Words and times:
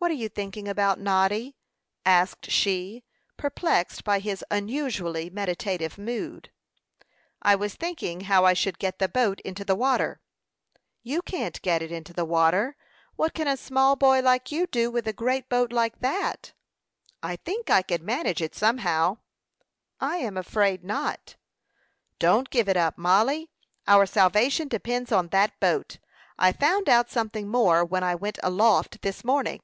"What 0.00 0.12
are 0.12 0.22
you 0.22 0.28
thinking 0.28 0.68
about, 0.68 1.00
Noddy?" 1.00 1.56
asked 2.06 2.52
she, 2.52 3.02
perplexed 3.36 4.04
by 4.04 4.20
his 4.20 4.44
unusually 4.48 5.28
meditative 5.28 5.98
mood. 5.98 6.52
"I 7.42 7.56
was 7.56 7.74
thinking 7.74 8.20
how 8.22 8.44
I 8.44 8.52
should 8.52 8.78
get 8.78 9.00
the 9.00 9.08
boat 9.08 9.40
into 9.40 9.64
the 9.64 9.74
water." 9.74 10.20
"You 11.02 11.20
can't 11.20 11.60
get 11.62 11.82
it 11.82 11.90
into 11.90 12.12
the 12.12 12.24
water. 12.24 12.76
What 13.16 13.34
can 13.34 13.48
a 13.48 13.56
small 13.56 13.96
boy 13.96 14.20
like 14.20 14.52
you 14.52 14.68
do 14.68 14.88
with 14.88 15.08
a 15.08 15.12
great 15.12 15.48
boat 15.48 15.72
like 15.72 15.98
that?" 15.98 16.52
"I 17.20 17.34
think 17.34 17.68
I 17.68 17.82
can 17.82 18.04
manage 18.04 18.40
it 18.40 18.54
somehow." 18.54 19.18
"I 19.98 20.18
am 20.18 20.36
afraid 20.36 20.84
not." 20.84 21.34
"Don't 22.20 22.50
give 22.50 22.68
it 22.68 22.76
up, 22.76 22.98
Mollie; 22.98 23.50
our 23.88 24.06
salvation 24.06 24.68
depends 24.68 25.10
on 25.10 25.26
that 25.30 25.58
boat. 25.58 25.98
I 26.38 26.52
found 26.52 26.88
out 26.88 27.10
something 27.10 27.48
more, 27.48 27.84
when 27.84 28.04
I 28.04 28.14
went 28.14 28.38
aloft 28.44 29.02
this 29.02 29.24
morning." 29.24 29.60